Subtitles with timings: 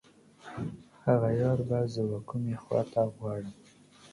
[1.05, 3.53] هغه یار به زه و کومې خواته غواړم.